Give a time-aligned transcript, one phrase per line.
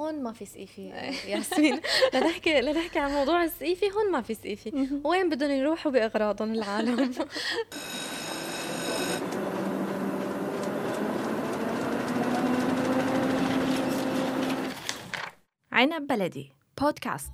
[0.00, 0.82] هون ما في سقيفه
[1.30, 1.80] ياسمين
[2.14, 4.72] لنحكي لنحكي عن موضوع السقيفه هون ما في سقيفه
[5.04, 7.12] وين بدهم يروحوا بأغراضهم العالم؟
[15.72, 17.32] عنب بلدي بودكاست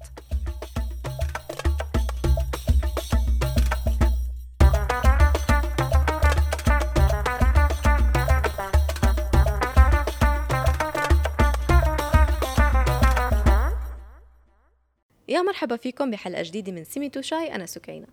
[15.37, 18.07] يا مرحبا فيكم بحلقة جديدة من سميت وشاي أنا سكينة.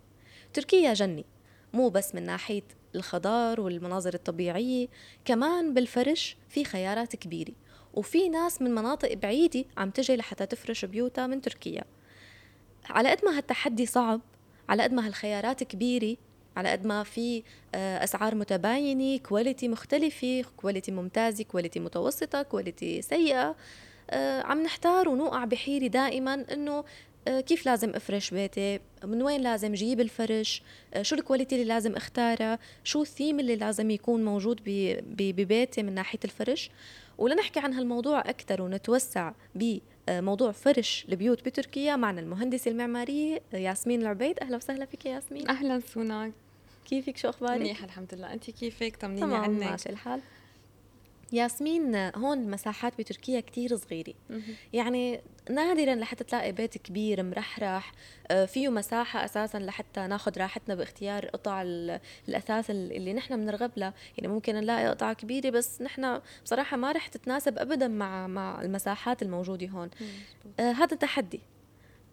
[0.54, 1.24] تركيا جنة
[1.74, 2.64] مو بس من ناحية
[2.96, 4.88] الخضار والمناظر الطبيعية
[5.26, 7.54] كمان بالفرش في خيارات كبيرة
[7.94, 11.84] وفي ناس من مناطق بعيدة عم تجي لحتى تفرش بيوتها من تركيا.
[12.90, 14.22] على قد ما هالتحدي صعب
[14.70, 16.18] على قد ما هالخيارات كبيرة
[16.58, 17.44] على قد ما في
[17.76, 23.56] آه، أسعار متباينة quality مختلفة quality ممتازة quality متوسطة quality سيئة
[24.10, 26.84] آه، عم نحتار ونوقع بحيرة دائما إنه
[27.28, 30.62] كيف لازم أفرش بيتي؟ من وين لازم جيب الفرش؟
[30.94, 34.62] آه، شو ال quality اللي لازم اختارها شو الثيم اللي لازم يكون موجود
[35.18, 36.70] ببيتي من ناحية الفرش؟
[37.18, 44.40] ولنحكي عن هالموضوع أكثر ونتوسع بموضوع فرش البيوت بتركيا معنا المهندسة المعمارية ياسمين العبيد.
[44.40, 45.50] أهلا وسهلا فيك ياسمين.
[45.50, 46.32] أهلا سوناك.
[46.86, 48.34] كيفك؟ شو أخبارك؟ منيح الحمد لله.
[48.34, 49.64] انت كيفك؟ طمنيني عنك.
[49.64, 50.22] ماشي الحال.
[51.34, 54.14] ياسمين هون المساحات بتركيا كتير صغيرة.
[54.74, 57.92] يعني نادرا لحتى تلاقي بيت كبير مرحرح
[58.32, 61.62] آه، فيه مساحة أساسا لحتى ناخذ راحتنا باختيار قطع
[62.28, 67.08] الأثاث اللي نحن بنرغب لها يعني ممكن نلاقي قطعة كبيرة بس نحن بصراحة ما رح
[67.08, 69.90] تتناسب أبدا مع مع المساحات الموجودة هون.
[70.60, 71.40] آه هذا تحدي.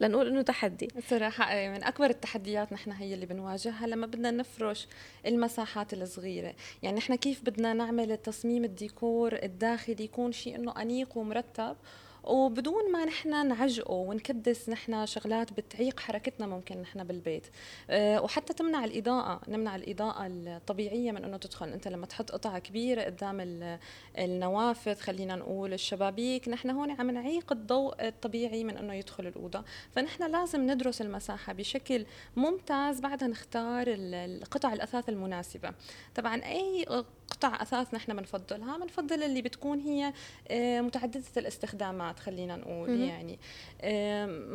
[0.01, 0.87] لنقول إنه تحدي.
[1.09, 4.87] صراحة إيه، من أكبر التحديات نحن هي اللي بنواجهها لما بدنا نفرش
[5.25, 6.53] المساحات الصغيرة.
[6.83, 11.75] يعني نحن كيف بدنا نعمل تصميم الديكور الداخلي يكون شيء إنه أنيق ومرتب
[12.23, 17.47] وبدون ما نحن نعجقه ونكدس نحن شغلات بتعيق حركتنا ممكن نحن بالبيت.
[17.89, 21.69] أه وحتى تمنع الإضاءة نمنع الإضاءة الطبيعية من أنه تدخل.
[21.69, 23.77] أنت لما تحط قطعة كبيرة قدام
[24.17, 29.63] النوافذ خلينا نقول الشبابيك نحن هون عم نعيق الضوء الطبيعي من أنه يدخل الأوضة.
[29.91, 32.05] فنحن لازم ندرس المساحة بشكل
[32.35, 35.71] ممتاز بعدها نختار القطع الأثاث المناسبة.
[36.15, 36.85] طبعا أي
[37.29, 40.13] قطع أثاث نحن بنفضلها بنفضل اللي بتكون هي
[40.47, 42.10] آه، متعددة الاستخدامات.
[42.19, 43.39] خلينا نقول م- يعني.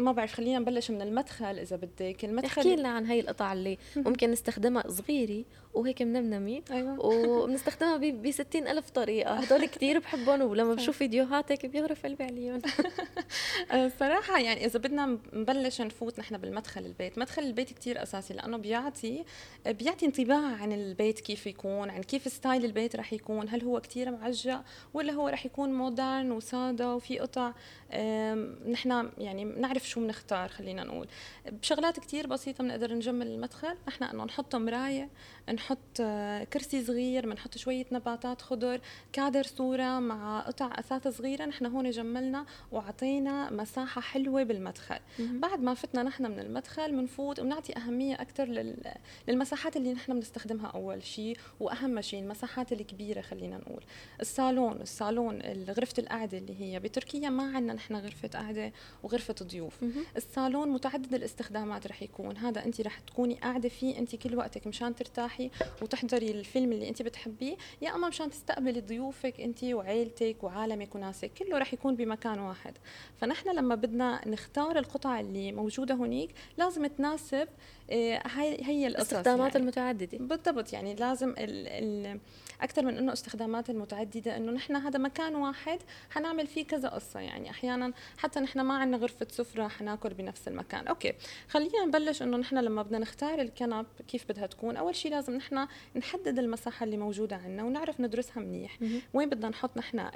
[0.02, 2.24] ما بعرف خلينا نبلش من المدخل إذا بدك.
[2.24, 5.44] المدخل احكي لنا عن هي القطع اللي ممكن نستخدمها صغيرة
[5.74, 7.06] وهيك منمنمي أيوة.
[7.06, 9.34] وبنستخدمها ب 60 ألف طريقة.
[9.34, 12.62] هدول كثير بحبهم ولما بشوف فيديوهات هيك بيغرف قلبي عليهم.
[13.72, 17.18] آه، صراحة يعني إذا بدنا نبلش نفوت نحن بالمدخل البيت.
[17.18, 19.24] مدخل البيت كثير أساسي لأنه بيعطي
[19.66, 23.48] بيعطي انطباع عن البيت كيف يكون عن كيف style البيت رح يكون.
[23.48, 24.62] هل هو كثير معجق
[24.94, 27.45] ولا هو رح يكون modern وسادة وفي قطع
[28.70, 31.08] نحن يعني بنعرف شو بنختار خلينا نقول.
[31.46, 35.08] بشغلات كثير بسيطة بنقدر نجمل المدخل نحن إنه نحط مراية
[35.54, 38.80] نحط آه، كرسي صغير بنحط شوية نباتات خضر
[39.12, 44.98] كادر صورة مع قطع أثاث صغيرة نحن هون جملنا وعطينا مساحة حلوة بالمدخل.
[45.18, 48.74] بعد ما فتنا نحن من المدخل بنفوت وبنعطي أهمية أكثر
[49.28, 53.84] للمساحات اللي نحن بنستخدمها أول شيء وأهم شيء المساحات الكبيرة خلينا نقول.
[54.20, 59.84] الصالون الصالون غرفة القعدة اللي هي بتركيا ما عندنا نحن غرفة قعدة وغرفة ضيوف.
[60.16, 62.36] الصالون متعدد الاستخدامات رح يكون.
[62.36, 65.50] هذا أنت رح تكوني قاعدة فيه أنت كل وقتك مشان ترتاحي
[65.82, 67.56] وتحضري الفيلم اللي انت بتحبيه.
[67.82, 72.74] يا أما مشان تستقبلي ضيوفك انت وعيلتك وعالمك وناسك كله رح يكون بمكان واحد.
[73.20, 77.48] فنحن لما بدنا نختار القطع اللي موجودة هنيك لازم تناسب
[77.90, 79.62] آه، هي هي القصص الاستخدامات يعني.
[79.62, 80.18] المتعددة.
[80.18, 81.36] بالضبط يعني لازم ال
[81.68, 82.20] ال
[82.62, 85.78] أكثر من إنه استخدامات المتعددة إنه نحن هذا مكان واحد
[86.10, 87.20] حنعمل فيه كذا قصة.
[87.20, 90.86] يعني أحيانا حتى نحن ما عندنا غرفة سفرة حناكل بنفس المكان.
[90.86, 91.12] أوكي
[91.48, 95.66] خلينا نبلش إنه نحن لما بدنا نختار الكنب كيف بدها تكون أول شيء لازم نحن
[95.96, 98.78] نحدد المساحة اللي موجودة عندنا ونعرف ندرسها منيح.
[99.14, 100.10] وين بدنا نحط نحن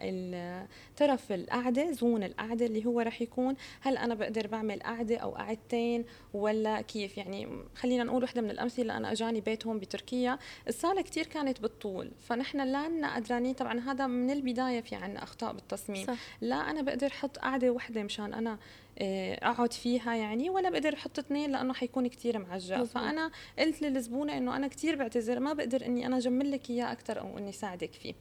[0.97, 3.55] طرف القعده زون القعده اللي هو رح يكون.
[3.81, 6.05] هل أنا بقدر بعمل قعده أو قعدتين
[6.35, 10.39] ولا كيف؟ يعني خلينا نقول وحدة من الأمثلة أنا أجاني بيت هون بتركيا.
[10.69, 15.53] الصالة كثير كانت بالطول فنحن لا لنا قدرانين طبعا هذا من البداية في عنا أخطاء
[15.53, 16.07] بالتصميم.
[16.07, 16.19] صح.
[16.41, 18.59] لا أنا بقدر أحط قعده وحدة مشان أنا
[18.99, 22.83] آه، أقعد فيها يعني ولا بقدر أحط اثنين لأنه حيكون كثير معجق.
[22.83, 27.21] فأنا قلت للزبونة إنه أنا كثير بعتذر ما بقدر إني أنا أجمل لك إياه أكثر
[27.21, 28.15] أو إني ساعدك فيه.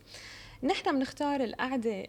[0.64, 2.06] نحن بنختار القعدة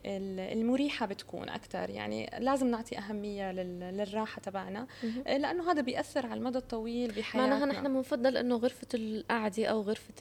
[0.53, 4.87] المريحة بتكون أكثر يعني لازم نعطي أهمية للراحة تبعنا.
[5.27, 7.57] لأنه هذا بيأثر على المدى الطويل بحياتنا.
[7.57, 10.15] معناها نحن بنفضل إنه غرفة القعدة أو غرفة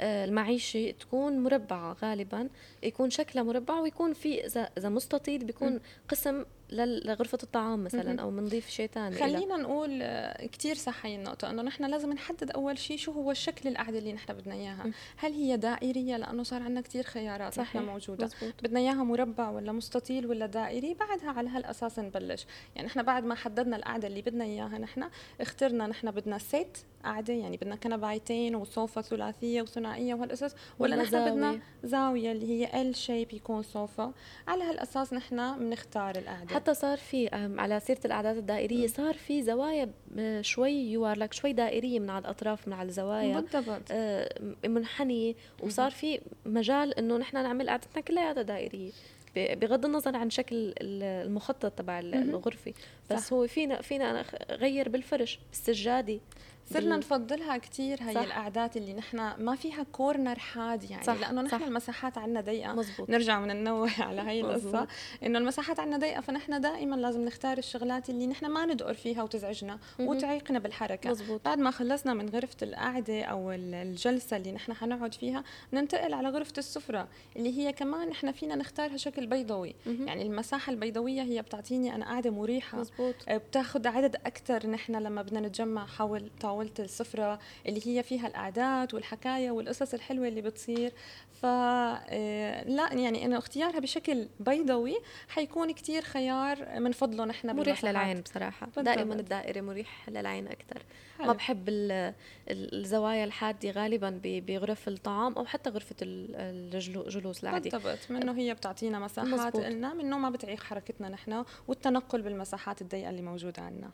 [0.00, 2.48] آه، المعيشة تكون مربعة غالبا
[2.82, 4.46] يكون شكلها مربع ويكون في
[4.78, 10.74] اذا مستطيل بيكون قسم لغرفة الطعام مثلا أو بنضيف شيء ثاني خلينا نقول آه، كثير
[10.74, 14.32] صح هي النقطة إنه نحن لازم نحدد أول شيء شو هو الشكل القعدة اللي نحن
[14.32, 14.90] بدنا إياها.
[15.16, 17.76] هل هي دائرية؟ لأنه صار عندنا كثير خيارات صحيح.
[17.76, 18.24] نحن موجودة.
[18.24, 18.54] مزبوط.
[18.62, 22.46] بدنا إياها مربع ولا مستطيل ولا دائري بعدها على هالأساس نبلش.
[22.76, 25.04] يعني نحن بعد ما حددنا القعدة اللي بدنا إياها نحن
[25.40, 31.60] اخترنا نحن بدنا set قاعدة يعني بدنا كنبايتين وصوفة ثلاثية وثنائية وهالأساس ولا نحن بدنا
[31.84, 34.12] زاوية اللي هي L shape يكون صوفة
[34.48, 37.28] على هالأساس نحن بنختار القعده حتى صار في
[37.58, 39.90] على سيرة الأعداد الدائرية صار في زوايا
[40.40, 44.28] شوي يوار لك شوي دائرية من على الأطراف من على الزوايا بالضبط آه،
[44.66, 48.90] منحني وصار في مجال إنه نحن نعمل قعدتنا كلها دائرية.
[49.36, 52.72] بغض النظر عن شكل المخطط تبع الغرفة.
[53.10, 53.32] بس صح.
[53.32, 56.20] هو فينا فينا غير بالفرش بالسجادة.
[56.72, 58.20] صرنا نفضلها كثير هي صح.
[58.20, 61.20] القعدات اللي نحن ما فيها كورنر حاد يعني صح.
[61.20, 63.10] لأنه نحن المساحات عندنا ضيقة مزبوط.
[63.10, 64.86] نرجع وننوه على هي القصة
[65.22, 69.78] إنه المساحات عندنا ضيقة فنحن دائما لازم نختار الشغلات اللي نحن ما ندقر فيها وتزعجنا
[70.00, 71.40] وتعيقنا بالحركة مزبوط.
[71.44, 76.54] بعد ما خلصنا من غرفة القعده أو الجلسة اللي نحن حنقعد فيها ننتقل على غرفة
[76.58, 82.04] السفرة اللي هي كمان نحن فينا نختارها شكل بيضوي يعني المساحة البيضوية هي بتعطيني أنا
[82.04, 83.14] قاعدة مريحة مزبوط.
[83.30, 88.94] بتاخذ عدد أكثر نحن لما بدنا نتجمع حول طاولة طاولة السفرة اللي هي فيها القعدات
[88.94, 90.92] والحكاية والقصص الحلوة اللي بتصير.
[91.32, 94.96] ف آه، لا يعني انه اختيارها بشكل بيضوي
[95.28, 98.66] حيكون كتير خيار من فضله نحن مريح للعين بصراحة.
[98.66, 98.84] بالضبط.
[98.84, 100.82] دائما الدائرة مريح للعين أكثر
[101.20, 101.64] ما بحب
[102.48, 107.70] الزوايا الحادة غالبا بغرف الطعام أو حتى غرفة الجلوس العادي.
[107.70, 107.98] بالضبط.
[108.10, 109.56] منه هي بتعطينا مساحات.
[109.56, 113.90] لنا منه ما بتعيق حركتنا نحن والتنقل بالمساحات الضيقة اللي موجودة عندنا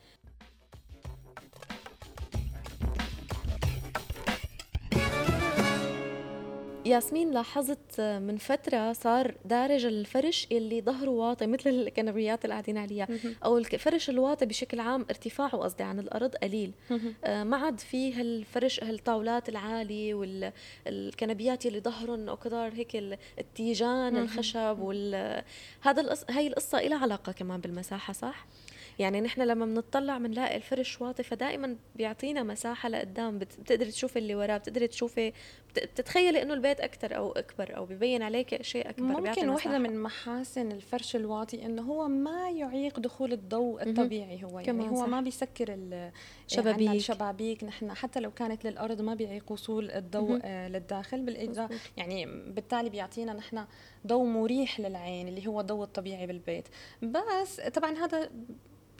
[6.87, 13.09] ياسمين لاحظت من فترة صار دارج الفرش اللي ظهره واطي مثل الكنبيات اللي قاعدين عليها
[13.45, 16.73] أو الفرش الواطي بشكل عام ارتفاعه قصدي عن الأرض قليل.
[17.25, 20.15] آه ما عاد في هالفرش هالطاولات العالية
[20.87, 22.37] والكنبيات اللي ظهرهم أو
[22.75, 22.97] هيك
[23.39, 25.43] التيجان الخشب وال
[25.81, 26.25] هذا القص...
[26.31, 28.47] هاي القصة لها علاقة كمان بالمساحة صح؟
[28.99, 33.39] يعني نحن لما بنطلع بنلاقي الفرش واطي فدائما بيعطينا مساحة لقدام.
[33.39, 35.33] بتقدري تشوفي اللي وراه بتقدري تشوفي
[35.75, 40.73] بتتخيلي إنه البيت أكثر أو أكبر أو ببين عليك شيء أكبر ممكن وحده من محاسن
[40.73, 45.07] الفرش الواطي إنه هو ما يعيق دخول الضوء الطبيعي هو يعني هو صح.
[45.07, 45.67] ما بيسكر
[46.47, 47.65] الشبابيك الشبابيك.
[47.65, 51.23] نحن حتى لو كانت للأرض ما بيعيق وصول الضوء آه للداخل.
[51.23, 53.65] بالاضاءه يعني بالتالي بيعطينا نحن
[54.07, 56.69] ضوء مريح للعين اللي هو الضوء الطبيعي بالبيت.
[57.03, 58.31] بس طبعا هذا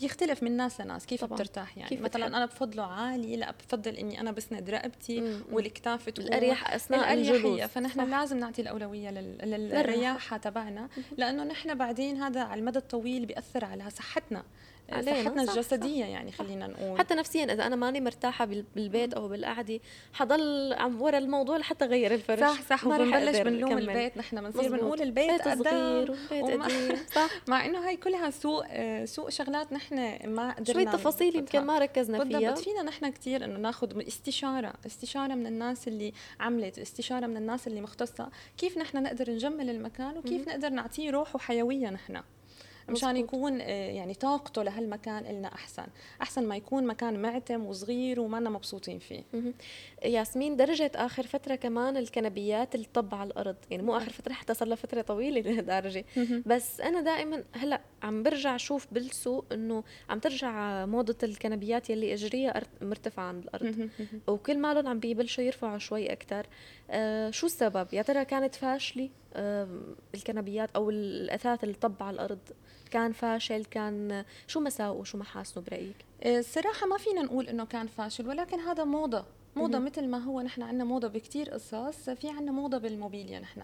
[0.05, 1.37] بيختلف من ناس لناس كيف طبعا.
[1.37, 6.25] بترتاح يعني؟ كيف مثلا أنا بفضله عالي لا بفضل إني أنا بسند رقبتي والاكتاف تكون
[6.25, 7.61] الأريح أثناء الجلوس.
[7.61, 8.19] فنحن صح.
[8.19, 14.45] لازم نعطي الأولوية للرياحة تبعنا لأنه نحن بعدين هذا على المدى الطويل بيأثر على صحتنا.
[14.91, 16.99] صحتنا صح الجسدية صح يعني خلينا نقول.
[16.99, 19.81] حتى نفسيا إذا أنا ماني مرتاحة بالبيت أو بالقعدة
[20.13, 22.41] حضل عم ورا الموضوع لحتى غير الفرش.
[22.41, 27.31] صح صح وبنبلش بنلوم البيت نحن بنصير بنقول البيت بيت صغير وبيت صح.
[27.49, 28.65] مع إنه هاي كلها سوء
[29.05, 29.95] سوء شغلات نحن
[30.29, 32.39] ما قدرنا شوي تفاصيل يمكن ما ركزنا فيها.
[32.39, 37.67] بالضبط فينا نحن كثير إنه ناخذ استشارة استشارة من الناس اللي عملت استشارة من الناس
[37.67, 38.29] اللي مختصة.
[38.59, 42.23] كيف نحن نقدر نجمل المكان وكيف نقدر نعطيه روح وحيوية نحن؟
[42.89, 45.87] مشان يكون آه، يعني طاقته لهالمكان لنا أحسن.
[46.23, 49.23] أحسن ما يكون مكان معتم وصغير وما مبسوطين فيه.
[50.05, 53.57] ياسمين درجة آخر فترة كمان الكنبيات اللي طب على الأرض.
[53.71, 56.05] يعني مو آخر فترة حتى صار لها فترة طويلة لهالدرجة.
[56.47, 62.63] بس أنا دائما هلأ عم برجع أشوف بالسوق إنه عم ترجع موضة الكنبيات يلي إجريها
[62.83, 63.89] مرتفعة عن الأرض.
[64.29, 66.47] وكل مالهم عم بيبلشوا يرفعوا شوي أكثر
[66.91, 69.69] آه شو السبب؟ يا ترى كانت فاشلة؟ آه
[70.15, 72.39] الكنبيات أو الأثاث اللي طب على الأرض
[72.91, 78.29] كان فاشل؟ كان شو مساوئه؟ شو محاسنه برأيك؟ الصراحه ما فينا نقول إنه كان فاشل
[78.29, 79.25] ولكن هذا موضة.
[79.57, 83.63] موضة مثل ما هو نحن عندنا موضة بكتير قصص في عندنا موضة بالموبيليا نحن.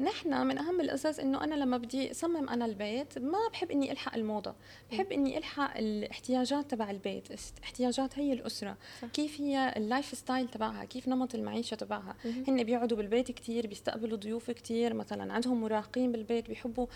[0.00, 4.14] نحن من أهم القصص إنه أنا لما بدي اصمم أنا البيت ما بحب إني ألحق
[4.14, 4.54] الموضة.
[4.92, 7.28] بحب إني ألحق الاحتياجات تبع البيت
[7.62, 8.76] احتياجات هي الأسرة.
[9.02, 9.08] صح.
[9.08, 12.16] كيف هي ال lifestyle تبعها؟ كيف نمط المعيشة تبعها؟
[12.48, 16.86] هن بيقعدوا بالبيت كتير بيستقبلوا ضيوف كتير مثلا عندهم مراهقين بالبيت بيحبوا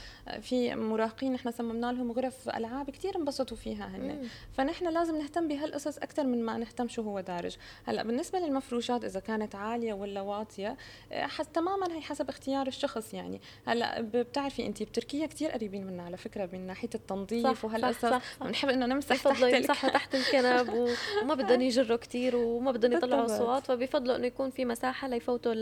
[0.41, 4.29] في مراهقين نحن صممنا لهم غرف ألعاب كتير انبسطوا فيها هن.
[4.53, 7.57] فنحن لازم نهتم بهالقصص أكثر من ما نهتم شو هو دارج.
[7.85, 10.77] هلأ بالنسبة بالنسبة للمفروشات إذا كانت عالية ولا واطية
[11.13, 13.41] آه، حس تماما هي حسب اختيار الشخص يعني.
[13.67, 18.87] هلأ بتعرفي انت بتركيا كثير قريبين منا على فكرة من ناحية التنظيف وهالقصص بنحب إنه
[18.87, 20.89] نمسح تحت يمسحوا تحت الكنب
[21.23, 25.53] وما بدهم يجروا كثير وما بدهم يطلعوا أصوات فبيفضلوا إنه يكون في مساحة ليفوتوا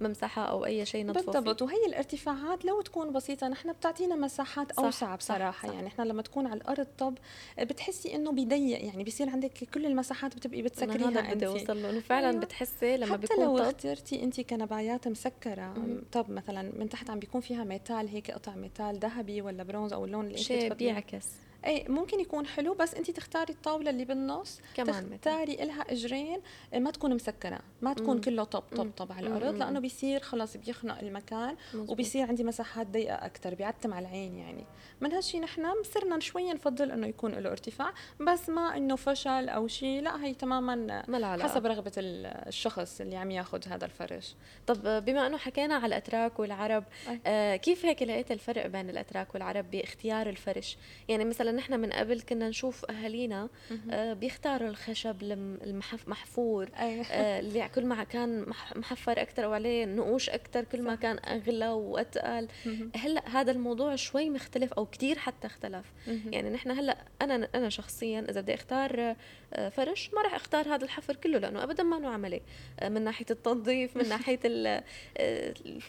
[0.00, 1.62] الممسحة أو أي شيء ينظفوا بالضبط.
[1.62, 5.52] وهي الارتفاعات لو تكون بسيطة نحن بتعطينا مساحات أوسع بصراحة.
[5.52, 5.68] صح.
[5.68, 7.14] صح يعني إحنا لما تكون على الأرض طب
[7.60, 11.42] بتحسي إنه بضيق يعني بصير عندك كل المساحات بتبقي بتسكريها انت.
[11.42, 12.40] أوصل له إنه فعلا أيوة.
[12.40, 15.74] بتحسي لما حتى بيكون لو طب؟ اخترتي انت كنبايات مسكرة
[16.12, 20.04] طب مثلا من تحت عم بيكون فيها metal هيك قطع metal ذهبي ولا برونز أو
[20.04, 21.26] اللون اللي انت بيعكس.
[21.66, 26.40] اي ممكن يكون حلو بس انت تختاري الطاولة اللي بالنص كمان تختاري لها إجرين
[26.74, 28.22] آه، ما تكون مسكرة ما تكون مم.
[28.22, 31.90] كله طب طب طب على الأرض لأنه بيصير خلص بيخنق المكان مزبوط.
[31.90, 34.64] وبيصير عندي مساحات ضيقة أكثر بيعتم على العين يعني.
[35.00, 39.68] من هالشيء نحن صرنا شوي نفضل إنه يكون له ارتفاع بس ما إنه فشل أو
[39.68, 41.02] شيء لا هي تماما
[41.42, 44.34] حسب رغبة الشخص اللي عم ياخذ هذا الفرش.
[44.66, 46.84] طب بما إنه حكينا على الأتراك والعرب
[47.26, 50.76] آه كيف هيك لقيت الفرق بين الأتراك والعرب باختيار الفرش؟
[51.08, 53.48] يعني مثلا نحن من قبل كنا نشوف أهالينا
[53.90, 58.46] آه بيختاروا الخشب المحفور آه اللي كل ما كان
[58.76, 62.48] محفر أكثر وعليه نقوش أكثر كل ما كان أغلى وأتقل.
[62.96, 65.92] هلأ هذا الموضوع شوي مختلف أو كثير حتى اختلف.
[66.06, 69.16] يعني نحن هلأ أنا أنا شخصيا إذا بدي أختار
[69.54, 72.40] آه، فرش ما راح أختار هذا الحفر كله لأنه ابدا ما له عملي
[72.82, 74.40] من ناحية التنظيف من ناحية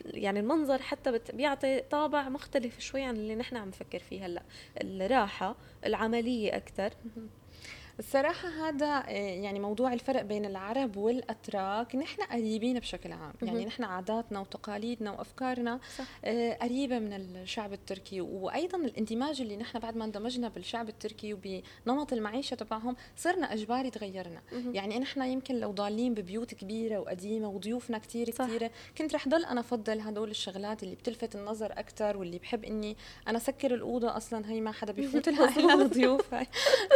[0.05, 4.43] يعني المنظر حتى بيعطي طابع مختلف شوي عن اللي نحن عم نفكر فيه هلأ.
[4.81, 5.54] الراحة
[5.85, 6.93] العملية أكثر
[7.99, 13.33] الصراحة هذا آه، يعني موضوع الفرق بين العرب والأتراك نحن قريبين بشكل عام.
[13.41, 16.05] يعني نحن عاداتنا وتقاليدنا وأفكارنا صح.
[16.25, 18.21] آه، قريبة من الشعب التركي.
[18.21, 24.41] وأيضا الاندماج اللي نحن بعد ما اندمجنا بالشعب التركي وبنمط المعيشة تبعهم صرنا أجباري تغيرنا
[24.51, 28.45] يعني نحن يمكن لو ضالين ببيوت كبيرة وقديمة وضيوفنا كتير صح.
[28.45, 32.97] كتيرة كنت رح ضل أنا أفضل هدول الشغلات اللي بتلفت النظر أكثر واللي بحب إني
[33.27, 36.35] أنا سكر الأوضة أصلا هي ما حدا بيفوت لها إلا الضيوف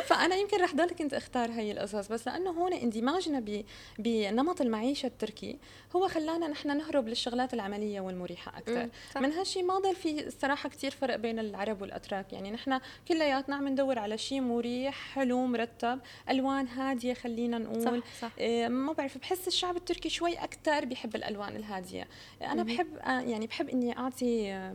[0.05, 3.63] فأنا يمكن رح ضل لذلك كنت أختار هي القصص بس لأنه هون اندماجنا
[3.99, 5.57] بنمط المعيشة التركي.
[5.95, 10.91] هو خلانا نحن نهرب للشغلات العملية والمريحة أكثر من هالشيء ما ضل في الصراحة كثير
[10.91, 12.33] فرق بين العرب والأتراك.
[12.33, 17.83] يعني نحن كلياتنا عم ندور على شيء مريح حلو مرتب ألوان هادية خلينا نقول.
[18.01, 18.31] صح صح.
[18.39, 22.07] إيه ما بعرف بحس الشعب التركي شوي أكثر بيحب الألوان الهادية.
[22.41, 24.71] أنا بحب آه، يعني بحب إني أعطي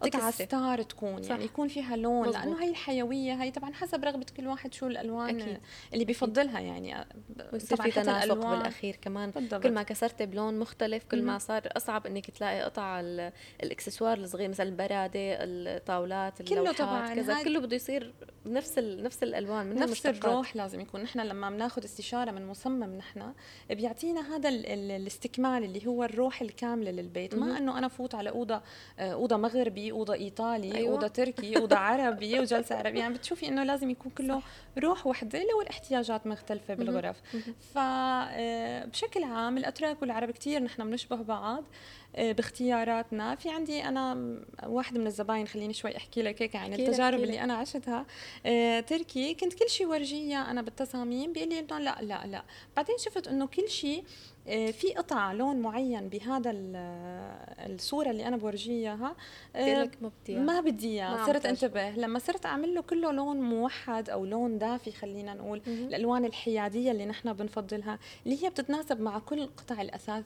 [0.00, 1.30] قطعة ستار تكون صح.
[1.30, 2.44] يعني يكون فيها لون مزبوط.
[2.44, 5.62] لأنه هي الحيوية هي طبعا حسب رغبة كل واحد شو الألوان أكيد.
[5.92, 7.06] اللي بيفضلها يعني
[7.54, 9.30] بصير في تناسق بالأخير كمان.
[9.30, 9.62] بالضبط.
[9.62, 13.00] كل ما كسرتي بلون مختلف كل ما صار أصعب إنك تلاقي قطع
[13.62, 17.14] الإكسسوار الصغير مثلا البرادة الطاولات كله طبعا.
[17.14, 18.14] كذا كله بده يصير
[18.46, 21.02] نفس نفس الألوان من نفس الروح لازم يكون.
[21.02, 23.32] نحن لما بناخذ استشارة من مصمم نحن
[23.70, 27.34] بيعطينا هذا الاستكمال اللي هو الروح الكاملة للبيت.
[27.34, 28.62] ما إنه أنا فوت على أوضة
[28.98, 30.90] آه، أوضة مغربي أوضة إيطالي أيوة.
[30.94, 33.00] أوضة تركي أوضة عربي وجلسة عربية.
[33.00, 34.42] يعني بتشوفي إنه لازم يكون كله.
[34.78, 35.37] روح وحدة.
[35.42, 37.16] لو الاحتياجات مختلفة بالغرف.
[37.74, 41.64] فبشكل آه، عام الأتراك والعرب كثير نحن بنشبه بعض
[42.16, 43.34] آه، باختياراتنا.
[43.34, 47.54] في عندي أنا واحد من الزباين خليني شوي أحكي لك هيك عن التجارب اللي أنا
[47.54, 48.06] عشتها.
[48.46, 52.42] آه، تركي كنت كل شيء ورجية أنا بالتصاميم بيقول لي لا لا لا.
[52.76, 54.04] بعدين شفت إنه كل شيء
[54.48, 56.52] في قطعة لون معين بهذا
[57.66, 59.16] الصورة اللي أنا بورجيه إياها.
[60.44, 61.90] ما بدي إياه صرت أنتبه.
[61.90, 65.72] لما صرت أعمل له كله لون موحد أو لون دافي خلينا نقول م-م.
[65.72, 70.24] الألوان الحيادية اللي نحن بنفضلها اللي هي بتتناسب مع كل قطع الأثاث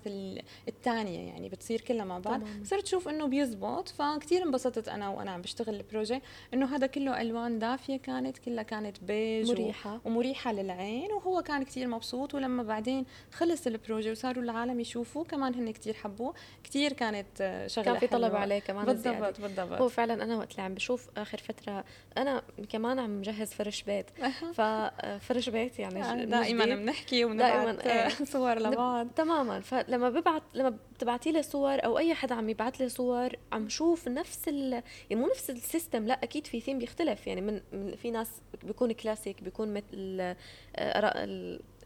[0.68, 2.40] الثانية يعني بتصير كلها مع بعض.
[2.40, 2.64] طبعا.
[2.64, 6.20] صرت شوف إنه بيزبط فكتير انبسطت أنا وأنا عم بشتغل البروجي
[6.54, 9.94] إنه هذا كله ألوان دافية كانت كلها كانت بيج مريحة.
[9.94, 10.00] و...
[10.04, 12.34] ومريحة للعين وهو كان كتير مبسوط.
[12.34, 16.34] ولما بعدين خلص ال proje وصاروا العالم يشوفوه كمان هن كتير حبوه.
[16.64, 19.80] كتير كانت شغلة كان في طلب عليه كمان بالضبط بالضبط.
[19.80, 21.84] هو فعلا أنا وقت اللي عم بشوف آخر فترة
[22.18, 24.06] أنا كمان عم مجهز فرش بيت.
[24.56, 28.08] ففرش بيت يعني آه، دائما بنحكي ونبعت إيه.
[28.24, 29.08] صور لبعض.
[29.08, 29.60] تماما.
[29.60, 34.08] فلما ببعت لما بتبعتي لي صور أو أي حدا عم يبعث لي صور عم شوف
[34.08, 34.72] نفس ال
[35.10, 37.26] يعني مو نفس ال system لا أكيد في ثيم بيختلف.
[37.26, 37.60] يعني من,
[37.96, 38.30] في ناس
[38.62, 40.36] بيكون كلاسيك بيكون مثل آه،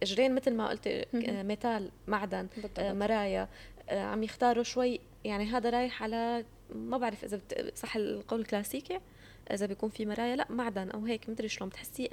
[0.02, 2.78] اجرين مثل ما قلت آه، metal معدن بالضبط.
[2.78, 3.48] آه، مرايا
[3.88, 5.00] آه، عم يختاروا شوي.
[5.24, 7.40] يعني هذا رايح على ما بعرف إذا
[7.74, 9.00] صح القول الكلاسيكي؟
[9.50, 11.68] إذا بيكون في مرايا لا معدن أو هيك مدري شلون.
[11.68, 12.10] بتحسي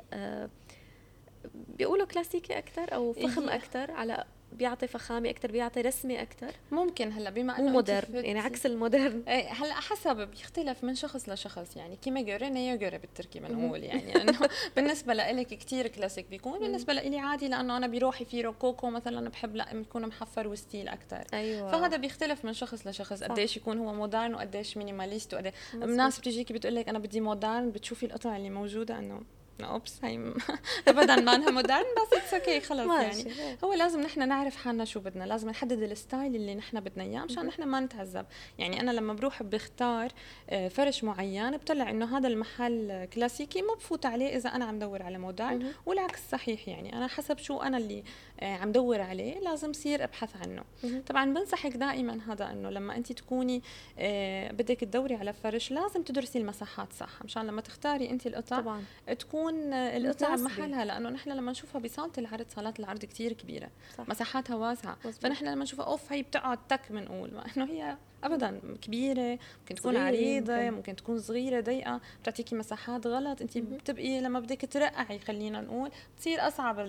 [1.54, 7.30] بيقولوا كلاسيكي أكثر أو فخم أكثر على بيعطي فخامة أكثر بيعطي رسمة أكثر ممكن هلأ
[7.30, 9.24] بما إنه modern يعني عكس ال modern.
[9.28, 11.78] إيه هلأ حسب بيختلف من شخص لشخص.
[11.78, 14.16] يعني kime göre neye göre بالتركي بنقول يعني.
[14.22, 19.30] إنه بالنسبة لإلك كثير كلاسيك بيكون بالنسبة لإلي عادي لأنه أنا بروحي في روكوكو مثلا
[19.30, 21.72] بحب لأ يكون محفر و style أكثر أيوه.
[21.72, 23.24] فهذا بيختلف من شخص لشخص.
[23.24, 28.06] قديش يكون هو modern وقديش minimalist وقديش الناس بتجيكي بتقول لك أنا بدي modern بتشوفي
[28.06, 29.22] القطع اللي موجودة إنه
[29.62, 30.34] oops هي
[30.88, 33.36] ابدا ما انها modern بس it's okay خلص يعني.
[33.64, 37.22] هو لازم نحن نعرف حالنا شو بدنا لازم نحدد ال style اللي نحن بدنا إياه
[37.22, 38.26] مشان نحن ما نتعذب.
[38.58, 40.12] يعني أنا لما بروح بختار
[40.50, 45.04] آه، فرش معين بطلع إنه هذا المحل كلاسيكي ما بفوت عليه إذا أنا عم دور
[45.04, 46.98] على مودرن والعكس صحيح يعني.
[46.98, 48.04] أنا حسب شو أنا اللي
[48.46, 50.64] عم دور عليه لازم صير أبحث عنه.
[51.08, 53.62] طبعا بنصحك دائما هذا إنه لما أنت تكوني
[54.00, 57.10] آه، بدك تدوري على فرش لازم تدرسي المساحات صح.
[57.26, 58.84] مشان لما تختاري أنت القطع طبعا.
[59.20, 63.70] تكون القطع بمحلها لأنه نحن لما نشوفها بصالة العرض صالات العرض كثير كبيرة.
[63.98, 64.10] صح.
[64.10, 64.96] مساحاتها واسعة.
[65.22, 70.54] فنحن لما نشوفها أوف هي بتقعد تك بنقول انه هي ابدا كبيرة ممكن تكون عريضة
[70.56, 70.74] ممكن.
[70.74, 76.48] ممكن تكون صغيرة ضيقة بتعطيكي مساحات غلط انت بتبقي لما بدك ترقعي خلينا نقول بتصير
[76.48, 76.80] أصعب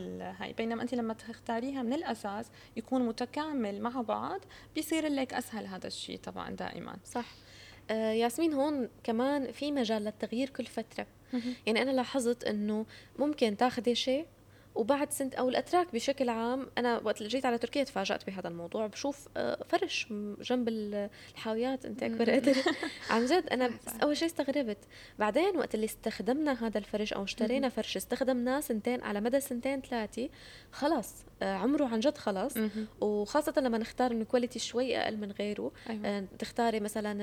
[0.40, 0.52] هاي.
[0.52, 4.40] بينما انت لما تختاريها من الأساس يكون متكامل مع بعض
[4.74, 6.96] بيصير لك أسهل هذا الشيء طبعا دائما.
[7.04, 7.26] صح.
[7.90, 11.06] آه ياسمين هون كمان في مجال للتغيير كل فترة.
[11.66, 12.86] يعني أنا لاحظت إنه
[13.18, 14.26] ممكن تاخذي شيء
[14.74, 18.86] وبعد سنة أو الأتراك بشكل عام أنا وقت اللي جيت على تركيا تفاجأت بهذا الموضوع.
[18.86, 20.06] بشوف آه، فرش
[20.40, 21.84] جنب الحاويات.
[21.86, 22.56] أنت أكبر قدر.
[23.10, 23.70] عن جد أنا
[24.02, 24.78] أول شيء استغربت.
[25.18, 30.28] بعدين وقت اللي استخدمنا هذا الفرش أو اشترينا فرش استخدمناه سنتين على مدى سنتين ثلاثة
[30.72, 32.54] خلاص آه، عمره عن جد خلص
[33.00, 36.06] وخاصة لما نختار إنه quality شوي أقل من غيره أيوة.
[36.06, 37.14] آه، تختاري مثلا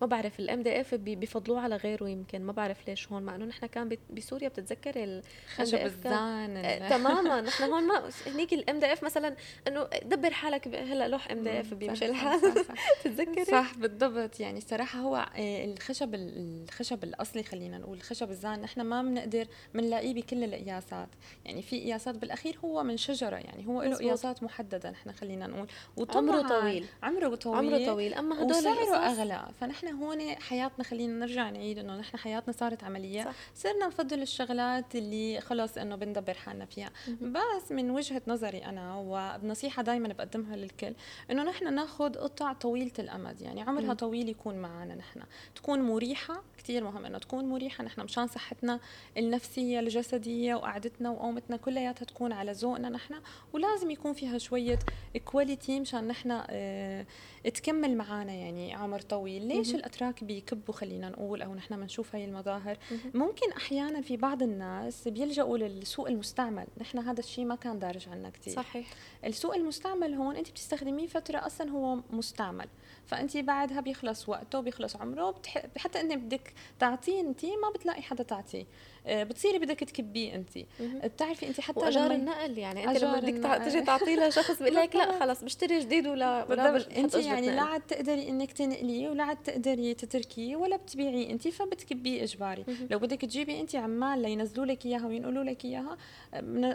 [0.00, 2.42] ما بعرف ال MDF بفضلوه على غيره يمكن.
[2.42, 5.22] ما بعرف ليش هون مع إنه نحن كان بسوريا بتتذكري
[5.56, 7.40] خشب الزان تماما.
[7.40, 9.36] نحن هون ما هنيك ال MDF مثلا
[9.68, 12.40] إنه دبر حالك هلأ لوح ام دي اف بيمشي الحال.
[13.04, 14.40] تتذكري؟ صح بالضبط.
[14.40, 20.14] يعني الصراحه هو آه، الخشب الخشب الأصلي خلينا نقول الخشب الزان نحن ما بنقدر بنلاقيه
[20.14, 21.08] بكل القياسات.
[21.44, 25.68] يعني في قياسات بالأخير هو من شجرة يعني هو له قياسات محددة نحن خلينا نقول.
[26.14, 26.86] عمره طويل.
[27.02, 27.56] عمره طويل.
[27.56, 28.14] عمره طويل.
[28.14, 29.48] أما هدول وسعره أغلى.
[29.60, 33.24] فنحن هون حياتنا خلينا نرجع نعيد إنه نحن حياتنا صارت عملية.
[33.24, 33.34] صح.
[33.54, 36.57] صرنا نفضل الشغلات اللي خلص إنه بندبر حالنا.
[36.64, 36.90] فيها.
[37.20, 40.94] بس من وجهة نظري أنا ونصيحة دائما بقدمها للكل
[41.30, 43.40] إنه نحن ناخذ قطع طويلة الأمد.
[43.40, 45.22] يعني عمرها طويل يكون معنا نحن.
[45.54, 47.84] تكون مريحة كثير مهم إنه تكون مريحة.
[47.84, 48.80] نحن مشان صحتنا
[49.16, 53.14] النفسية الجسدية وقعدتنا وقومتنا كلياتها تكون على ذوقنا نحن.
[53.52, 54.78] ولازم يكون فيها شوية
[55.24, 57.06] كواليتي مشان نحن آه
[57.54, 59.48] تكمل معنا يعني عمر طويل.
[59.48, 62.78] ليش الأتراك بيكبوا خلينا نقول أو نحن بنشوف هاي المظاهر؟
[63.14, 66.47] ممكن أحيانا في بعض الناس بيلجأوا للسوق المستعمل.
[66.80, 68.86] نحن هذا الشيء ما كان دارج عنا كثير صحيح.
[69.24, 72.66] السوق المستعمل هون انت بتستخدميه فترة أصلا هو مستعمل.
[73.06, 75.66] فأنت بعدها بيخلص وقته بيخلص عمره بتح...
[75.76, 78.66] حتى انت بدك تعطيه أنت ما بتلاقي حدا تعطيه.
[79.06, 80.58] بتصيري بدك تكبيه انت.
[80.80, 85.18] بتعرفي انت حتى وأجار النقل يعني أنت لما بدك تجي تعطيه لشخص بيقول لك لا
[85.20, 89.94] خلص بشتري جديد ولا ولا انت يعني لا عاد تقدري إنك تنقليه ولا عاد تقدري
[89.94, 92.64] تتركيه ولا بتبيعيه انت فبتكبيه إجباري.
[92.90, 95.96] لو بدك تجيبي انت عمال لينزلوا لك إياها وينقلوا لك إياها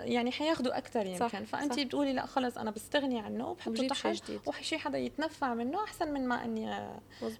[0.05, 1.19] يعني حياخذوا أكثر يمكن.
[1.19, 1.83] صح فأنت صح.
[1.83, 6.45] بتقولي لا خلص أنا بستغني عنه وبحطه تحت وشي حدا يتنفع منه أحسن من ما
[6.45, 6.89] إني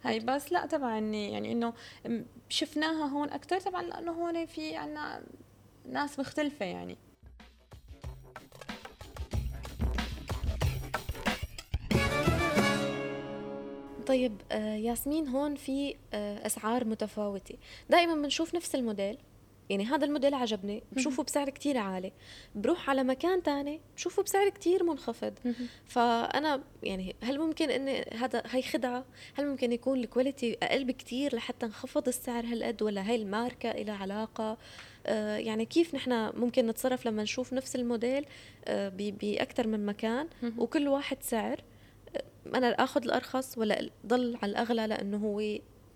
[0.03, 0.19] هاي.
[0.19, 1.73] بس لا طبعا يعني إنه
[2.49, 5.23] شفناها هون أكثر طبعا لأنه هون في عنا
[5.89, 6.97] ناس مختلفة يعني.
[14.07, 17.57] طيب آه، ياسمين هون في آه، أسعار متفاوتة.
[17.89, 19.17] دائما بنشوف نفس الموديل.
[19.69, 22.11] يعني هذا الموديل عجبني بشوفه بسعر كتير عالي.
[22.55, 25.33] بروح على مكان تاني بشوفه بسعر كتير منخفض.
[25.85, 31.35] فأنا يعني هل ممكن أن هذا هي خدعة؟ هل ممكن يكون ال quality أقل بكتير
[31.35, 34.57] لحتى انخفض السعر هالقد ولا هاي الماركة إلها علاقة؟
[35.05, 38.25] آه يعني كيف نحن ممكن نتصرف لما نشوف نفس الموديل
[38.65, 41.63] آه بأكثر من مكان وكل واحد سعر؟
[42.15, 42.23] آه،
[42.57, 45.41] أنا أخذ الأرخص ولا ضل على الأغلى لأنه هو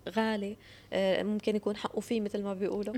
[0.08, 0.56] غالي
[0.92, 2.94] آه، ممكن يكون حقه فيه مثل ما بيقولوا.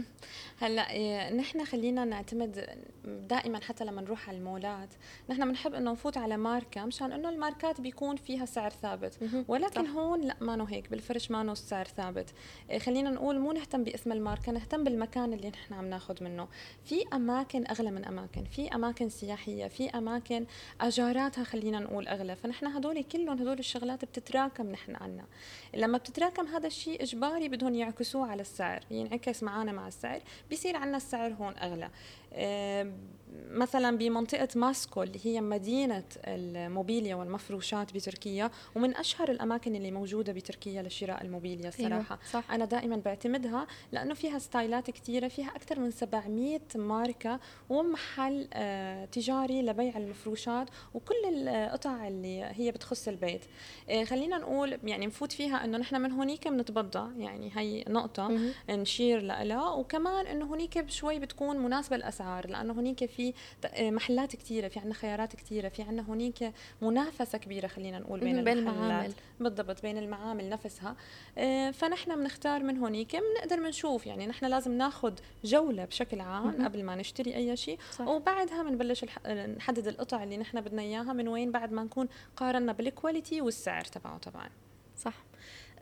[0.59, 2.69] هلأ آه، نحن خلينا نعتمد
[3.05, 4.89] دائما حتى لما نروح على المولات
[5.31, 9.19] نحن بنحب إنه نفوت على ماركة مشان إنه الماركات بيكون فيها سعر ثابت.
[9.49, 9.91] ولكن صح.
[9.91, 12.31] هون لأ ما هيك بالفرش ما السعر ثابت.
[12.71, 16.49] آه، خلينا نقول مو نهتم باسم الماركة نهتم بالمكان اللي نحن عم ناخذ منه.
[16.85, 20.47] في أماكن أغلى من أماكن في أماكن سياحية في أماكن
[20.81, 22.37] أجاراتها خلينا نقول أغلى.
[22.37, 25.25] فنحن هدول كلهم هدول الشغلات بتتراكم نحن عنا.
[25.75, 30.77] لما بتتراكم هذا الشيء شيء إجباري بدهم يعكسوه على السعر ينعكس معنا مع السعر بيصير
[30.77, 31.91] عندنا السعر هون أغلى.
[33.51, 40.83] مثلا بمنطقة ماسكو اللي هي مدينة الموبيليا والمفروشات بتركيا ومن أشهر الأماكن اللي موجودة بتركيا
[40.83, 42.51] لشراء الموبيليا الصراحة أيوة صح.
[42.51, 49.63] أنا دائما بعتمدها لأنه فيها ستايلات كثيرة فيها أكثر من 700 ماركة ومحل آه، تجاري
[49.63, 51.15] لبيع المفروشات وكل
[51.49, 53.45] القطع اللي هي بتخص البيت.
[53.91, 58.39] آه، خلينا نقول يعني نفوت فيها أنه نحن من هونيك بنتبضع يعني هي نقطة
[58.71, 59.71] نشير لها.
[59.71, 63.35] وكمان أنه هونيك شوي بتكون مناسبة الأسعار لأنه هونيك في
[63.81, 68.59] محلات كثيره في عندنا خيارات كثيره في عندنا هونيك منافسة كبيرة خلينا نقول بين, بين
[68.59, 69.13] المعامل.
[69.41, 70.97] بالضبط بين المعامل نفسها.
[71.39, 75.13] آه، فنحن بنختار من هونيك بنقدر بنشوف يعني نحن لازم ناخذ
[75.45, 77.79] جولة بشكل عام قبل ما نشتري أي شيء.
[78.09, 79.05] وبعدها بنبلش
[79.57, 84.19] نحدد القطع اللي نحن بدنا إياها من وين بعد ما نكون قارنا بالكواليتي والسعر تبعه
[84.19, 84.51] طبعا.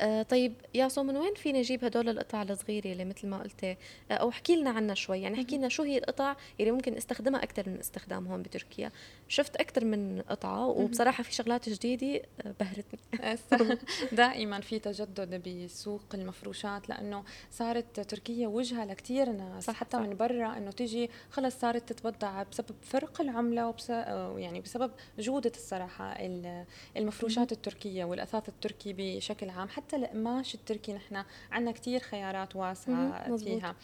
[0.01, 3.77] آه طيب ياسو من وين فيني أجيب هدول القطع الصغيرة اللي مثل ما قلتي
[4.11, 7.43] آه أو احكي لنا عنها شوي؟ يعني احكي لنا شو هي القطع اللي ممكن استخدمها
[7.43, 8.91] أكثر من استخدام هون بتركيا.
[9.29, 13.01] شفت أكثر من قطعة وبصراحة في شغلات جديدة آه، بهرتني.
[14.13, 20.03] دائما في تجدد بسوق المفروشات لأنه صارت تركيا وجهة لكثير ناس صح حتى صح.
[20.03, 26.17] من برا إنه تيجي خلص صارت تتبضع بسبب فرق العملة وبس يعني بسبب جودة الصراحة
[26.97, 29.69] المفروشات التركية والأثاث التركي بشكل عام.
[29.69, 33.75] حتى حتى القماش التركي نحن عندنا كثير خيارات واسعة فيها.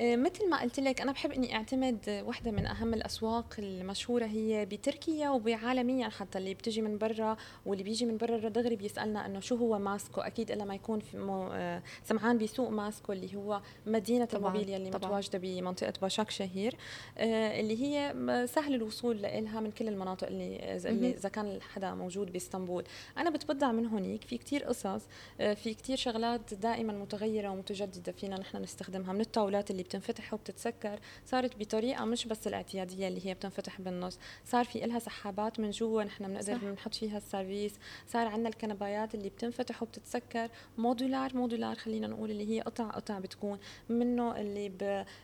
[0.00, 5.28] مثل ما قلت لك أنا بحب إني أعتمد وحدة من أهم الأسواق المشهورة هي بتركيا
[5.30, 9.78] وبعالميا حتى اللي بتجي من برا واللي بيجي من برا دغري بيسألنا إنه شو هو
[9.78, 14.50] ماسكو؟ أكيد الا ما يكون في مو آه، سمعان بسوق ماسكو اللي هو مدينة طبعاً
[14.50, 15.08] الموبيليا اللي طبعاً.
[15.10, 16.76] متواجدة بمنطقة باشاك شهير
[17.18, 18.14] آه، اللي هي
[18.46, 22.84] سهل الوصول لها من كل المناطق اللي اللي إذا كان حدا موجود بإسطنبول.
[23.18, 25.02] أنا بتبضع من هونيك في كتير قصص
[25.38, 31.56] في كتير شغلات دائما متغيرة ومتجددة فينا نحن نستخدمها من الطاولات اللي بتنفتح وبتتسكر صارت
[31.56, 36.26] بطريقة مش بس الاعتيادية اللي هي بتنفتح بالنص صار في إلها سحابات من جوا نحن
[36.26, 37.72] بنقدر بنحط فيها السيرفيس
[38.08, 43.58] صار عندنا الكنبايات اللي بتنفتح وبتتسكر modular modular خلينا نقول اللي هي قطع قطع بتكون
[43.88, 44.72] منه اللي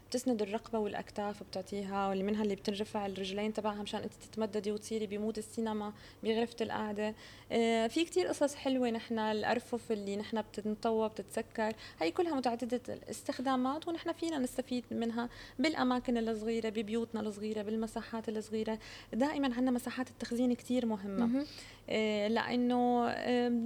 [0.09, 5.13] بتسند الرقبة والأكتاف بتعطيها واللي منها اللي بتنرفع الرجلين تبعها مشان أنت تتمددي وتصيري ب
[5.13, 7.15] mood السينما بغرفة القعدة.
[7.53, 13.89] آه، في كتير قصص حلوة نحن الأرفف اللي نحن بتنطوى بتتسكر هي كلها متعددة الاستخدامات
[13.89, 15.29] ونحن فينا نستفيد منها
[15.59, 18.79] بالأماكن الصغيرة ببيوتنا الصغيرة بالمساحات الصغيرة.
[19.13, 21.47] دائما عندنا مساحات التخزين كتير مهمة.
[21.91, 23.09] آه، لأنه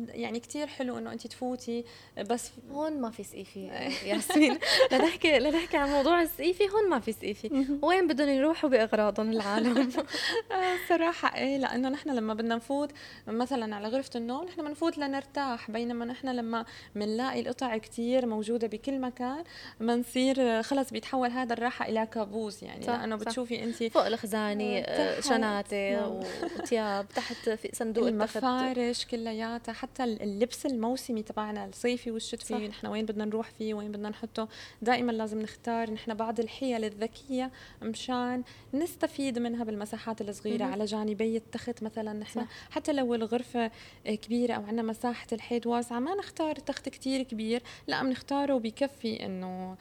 [0.08, 1.84] يعني كتير حلو إنه انت تفوتي
[2.30, 3.60] بس هون ما في سقيفه
[4.10, 4.58] ياسمين.
[4.92, 7.50] لنحكي لنحكي عن موضوع السقيفه هون ما في سقيفه
[7.82, 9.90] وين بدهم يروحوا؟ بأغراضهم العالم.
[10.88, 12.90] صراحة إيه لأنه نحن لما بدنا نفوت
[13.26, 15.70] مثلا على غرفة النوم نحن بنفوت لنرتاح.
[15.70, 19.44] بينما نحن لما بنلاقي القطع كتير موجودة بكل مكان
[19.80, 25.20] بنصير خلص بيتحول هذا الراحة إلى كابوس يعني صح لأنه بتشوفي انت فوق الخزانة آه،
[25.20, 26.20] شناتي نعم.
[26.58, 33.24] وثياب تحت في صندوق المفارش كلياتها حتى اللبس الموسمي تبعنا الصيفي والشتوي نحن وين بدنا
[33.24, 34.48] نروح فيه وين بدنا نحطه
[34.82, 37.50] دائما لازم نختار نحن بعض الحيل الذكية
[37.82, 38.42] مشان
[38.74, 42.40] نستفيد منها بالمساحات الصغيرة على جانبي التخت مثلا نحن.
[42.40, 42.46] صح.
[42.70, 43.70] حتى لو الغرفة
[44.04, 49.76] كبيرة أو عندنا مساحة الحيط واسعة ما نختار تخت كتير كبير لا بنختاره بكفي إنه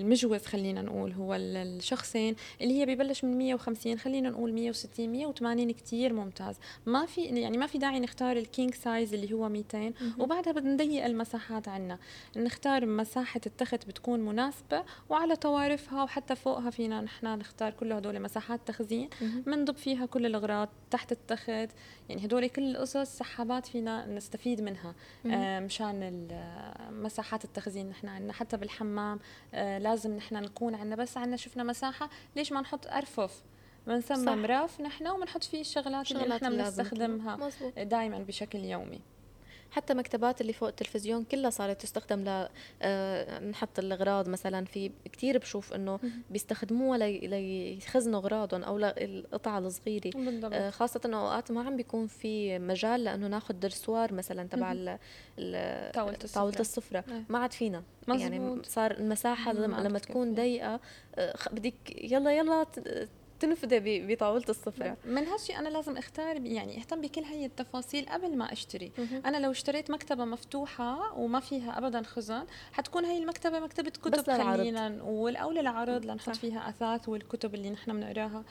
[0.00, 6.12] المجوز خلينا نقول هو الشخصين اللي هي ببلش من 150 خلينا نقول 160 180 كتير
[6.12, 6.56] ممتاز.
[6.86, 10.72] ما في يعني ما في داعي نختار ال king size اللي هو 200 وبعدها بدنا
[10.74, 11.98] نضيق المساحات عنا.
[12.36, 18.60] نختار مساحة التخت بتكون مناسبة وعلى طوارفها وحتى فوقها فينا نحن نختار كل هدول مساحات
[18.66, 19.08] تخزين.
[19.46, 21.70] بنضب فيها كل الأغراض تحت التخت.
[22.08, 24.94] يعني هدول كل القصص سحابات فينا نستفيد منها.
[25.26, 26.28] آه مشان
[26.90, 29.18] مساحات التخزين نحن عندنا حتى بالحمام
[29.54, 33.42] آه لازم نحن نكون عندنا بس عندنا شفنا مساحة ليش ما نحط أرفف؟
[33.86, 39.00] بنسمى مراف نحن وبنحط فيه الشغلات اللي نحن بنستخدمها دائما بشكل يومي.
[39.70, 42.48] حتى مكتبات اللي فوق التلفزيون كلها صارت تستخدم ل
[42.82, 44.64] آه، نحط الأغراض مثلا.
[44.64, 45.98] في كثير بشوف إنه
[46.30, 50.10] بيستخدموها ليخزنوا أغراضهم أو للقطع الصغيرة.
[50.52, 54.72] آه، خاصة انه أوقات ما عم بيكون في مجال لأنه ناخذ درسوار مثلا تبع
[56.34, 57.04] طاولة السفرة.
[57.06, 57.24] نعم.
[57.28, 57.82] ما عاد فينا.
[58.08, 58.20] مزبوط.
[58.20, 60.80] يعني صار المساحة لما تكون ضيقة
[61.14, 62.66] آه، بدك يلا يلا
[63.40, 68.52] تنفذي بطاولة السفره من هالشيء أنا لازم أختار يعني أهتم بكل هي التفاصيل قبل ما
[68.52, 68.92] أشتري.
[69.26, 74.88] أنا لو اشتريت مكتبة مفتوحة وما فيها ابدا خزن حتكون هي المكتبة مكتبة كتب خلينا
[74.88, 78.44] نقول أو للعرض لنحط فيها أثاث والكتب اللي نحن بنقراها.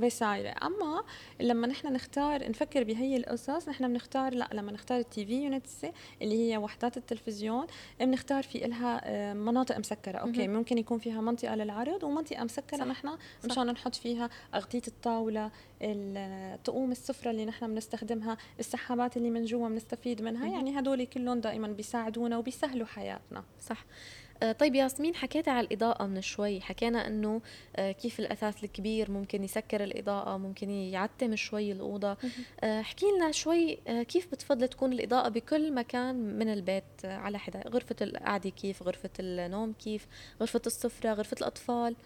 [0.00, 1.02] فيسايرة أما
[1.40, 5.86] لما نحن نختار نفكر بهي القصص نحن بنختار لا لما نختار ال TV units
[6.22, 7.66] اللي هي وحدات التلفزيون
[8.00, 10.18] بنختار في إلها آه، مناطق مسكرة.
[10.18, 13.08] okay ممكن يكون فيها منطقة للعرض ومنطقة مسكرة نحن
[13.44, 15.50] مشان نحط فيها أغطية الطاولة
[15.82, 20.46] الطقوم السفرة اللي نحن بنستخدمها السحابات اللي من جوا بنستفيد منها.
[20.52, 23.44] يعني هدول كلهم دائما بيساعدونا وبيسهلوا حياتنا.
[23.60, 23.78] صح.
[23.78, 24.27] آه،
[24.58, 26.60] طيب ياسمين حكيتي على الإضاءة من شوي.
[26.60, 27.40] حكينا أنه
[27.76, 32.16] آه، كيف الأثاث الكبير ممكن يسكر الإضاءة ممكن يعتم شوي الأوضة.
[32.60, 37.96] آه، احكي لنا شوي كيف بتفضل تكون الإضاءة بكل مكان من البيت؟ على حدة غرفة
[38.00, 40.06] القعدة كيف؟ غرفة النوم كيف؟
[40.40, 41.96] غرفة السفرة غرفة الأطفال؟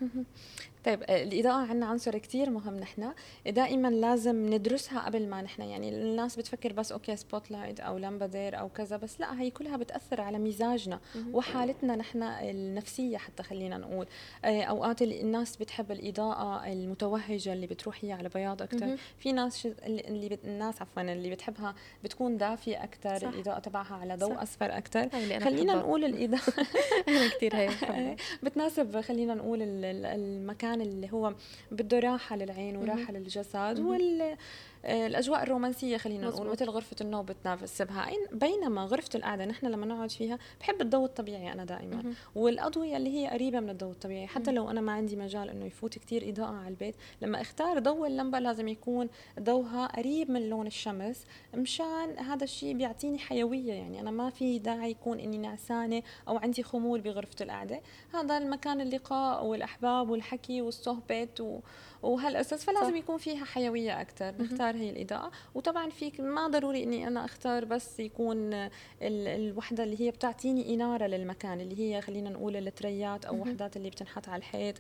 [0.85, 3.13] طيب الإضاءة عندنا عنصر كتير مهم نحن.
[3.47, 8.51] دائما لازم ندرسها قبل ما نحن يعني الناس بتفكر بس okay spot light أو لمبة
[8.51, 11.01] أو كذا بس لا هي كلها بتأثر على مزاجنا
[11.33, 14.07] وحالتنا نحن النفسية حتى خلينا نقول.
[14.45, 20.29] آه، أوقات الناس بتحب الإضاءة المتوهجة اللي بتروح هي على بياض أكثر في ناس اللي
[20.29, 20.45] بت...
[20.45, 25.09] الناس عفوا اللي بتحبها بتكون دافية أكثر الإضاءة تبعها على ضوء أصفر أكثر
[25.41, 26.67] خلينا نقول الإضاءة
[27.09, 27.71] أنا كثير هي
[28.43, 31.35] بتناسب خلينا نقول المكان اللي هو
[31.71, 34.37] بده راحة للعين وراحة للجسد وال
[34.85, 38.11] الأجواء الرومانسية خلينا نقول مثل غرفة النوم بتنافسها.
[38.33, 42.15] بينما غرفة القعدة نحن لما نقعد فيها بحب الضوء الطبيعي أنا دائما.
[42.35, 44.27] والأضوية اللي هي قريبة من الضوء الطبيعي.
[44.27, 48.07] حتى لو أنا ما عندي مجال إنه يفوت كتير إضاءة على البيت لما أختار ضوء
[48.07, 49.09] اللمبة لازم يكون
[49.41, 53.73] ضوها قريب من لون الشمس مشان هذا الشيء بيعطيني حيوية.
[53.73, 57.81] يعني أنا ما في داعي يكون إني نعسانة أو عندي خمول بغرفة القعدة.
[58.15, 61.61] هذا المكان اللقاء والأحباب والحكي والصحبه و...
[62.03, 62.97] وهالأساس فلازم صح.
[62.97, 65.31] يكون فيها حيوية أكثر نختار هي الإضاءة.
[65.55, 68.69] وطبعا فيك ما ضروري إني أنا أختار بس يكون
[69.03, 74.29] الوحدة اللي هي بتعطيني إنارة للمكان اللي هي خلينا نقول التريات أو وحدات اللي بتنحط
[74.29, 74.75] على الحيط.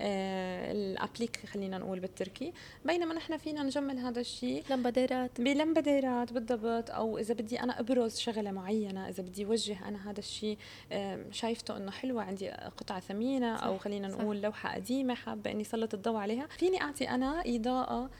[0.00, 2.52] الأبليك خلينا نقول بالتركي.
[2.84, 5.40] بينما نحن فينا نجمل هذا الشيء لمباديرات.
[5.40, 6.90] بلمباديرات بالضبط.
[6.90, 10.58] أو إذا بدي أنا أبرز شغلة معينة إذا بدي أوجه أنا هذا الشيء
[10.92, 14.42] آه شايفته إنه حلوة عندي قطعة ثمينة أو خلينا نقول صح.
[14.44, 18.10] لوحة قديمة حابة إني سلط الضوء عليها فيني أعطي أنا إضاءة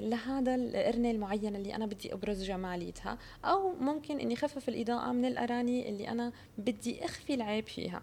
[0.00, 5.88] لهذا القرنة المعينة اللي أنا بدي أبرز جماليتها أو ممكن إني خفف الإضاءة من الأراني
[5.88, 8.02] اللي أنا بدي أخفي العيب فيها.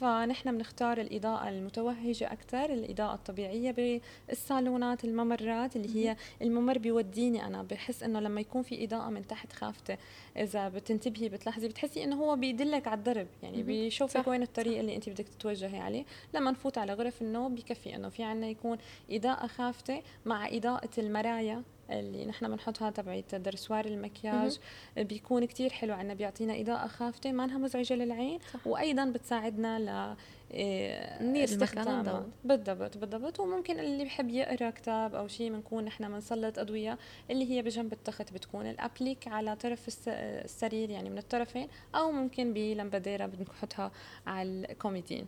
[0.00, 8.02] فنحن بنختار الإضاءة المتوهجة أكثر الإضاءة الطبيعية بالصالونات الممرات اللي هي الممر بيوديني أنا بحس
[8.02, 9.96] إنه لما يكون في إضاءة من تحت خافته.
[10.36, 15.08] إذا بتنتبهي بتلاحظي بتحسي إنه هو بيدلك على الدرب يعني بيشوفك وين الطريق اللي أنت
[15.08, 16.04] بدك تتوجهي عليه.
[16.34, 18.78] لما نفوت على غرف النوم بكفي إنه في عنا يكون
[19.10, 21.62] إضاءة خافتة مع إضاءة المرايا.
[21.90, 24.58] اللي نحن بنحطها تبعت درسوار المكياج
[24.96, 28.66] بيكون كتير حلو عنا بيعطينا إضاءة خافتة ما انها مزعجة للعين صح.
[28.66, 30.16] وأيضا بتساعدنا ل
[30.50, 33.40] إيه نير استخدام بالضبط بالضبط.
[33.40, 36.98] وممكن اللي بحب يقرأ كتاب أو شيء بنكون نحن بنسلط اضويه
[37.30, 43.26] اللي هي بجنب التخت بتكون الابليك على طرف السرير يعني من الطرفين أو ممكن بلمباديرة
[43.26, 43.92] بنحطها
[44.26, 45.26] على الكوميدين.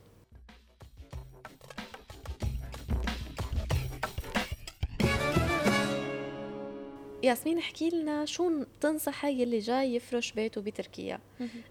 [7.23, 11.19] ياسمين احكي لنا شو تنصحي يلي جاي يفرش بيته بتركيا؟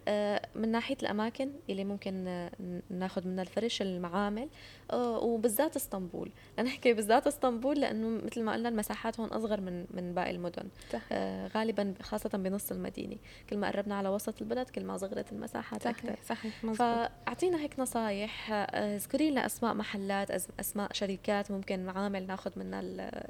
[0.07, 2.49] آه من ناحية الأماكن اللي ممكن
[2.89, 4.49] ناخذ منها الفرش المعامل.
[4.93, 6.31] وبالذات اسطنبول.
[6.59, 10.67] نحكي بالذات اسطنبول لأنه مثل ما قلنا المساحات هون أصغر من من باقي المدن.
[11.11, 13.17] آه غالبا خاصة بنص المدينة.
[13.49, 16.15] كل ما قربنا على وسط البلد كل ما صغرت المساحات صحيح أكثر.
[16.25, 16.77] صحيح مزبوط.
[16.77, 18.51] فأعطينا هيك نصايح.
[18.51, 22.81] آه، اذكري لنا أسماء محلات أسماء شركات ممكن معامل ناخذ منها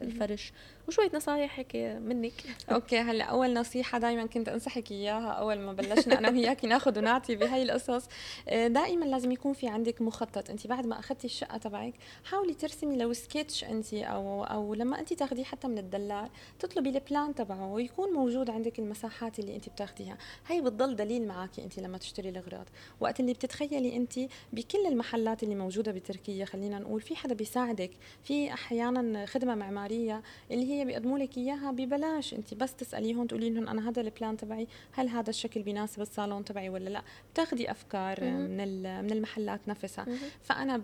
[0.01, 0.53] الفرش.
[0.87, 2.33] وشوية نصايح هيك منك.
[2.71, 7.35] okay هلا أول نصيحة دائما كنت أنصحك إياها أول ما بلشنا أنا وياكي ناخذ ونعطي
[7.35, 8.07] بهي القصص.
[8.49, 10.49] آه، دائما لازم يكون في عندك مخطط.
[10.49, 11.93] أنت بعد ما أخذتي الشقه تبعك.
[12.23, 16.29] حاولي ترسمي لو سكتش انت أو أو لما انت تاخذيه حتى من الدلال
[16.59, 21.59] تطلبي ال plan تبعه ويكون موجود عندك المساحات اللي انت بتاخذيها هي بتضل دليل معك
[21.59, 22.65] انت لما تشتري الأغراض.
[22.99, 24.19] وقت اللي بتتخيلي انت
[24.53, 27.91] بكل المحلات اللي موجودة بتركيا خلينا نقول في حدا بيساعدك
[28.23, 33.67] في أحيانا خدمة معمارية اللي هي بيقدموا لك إياها ببلاش انت بس تسأليهم تقولي لهم
[33.67, 37.01] أنا هذا ال plan تبعي هل هذا الشكل بيناسب الصالون تبعي ولا لا؟
[37.33, 40.05] بتاخدي أفكار من من المحلات نفسها.
[40.41, 40.81] فأنا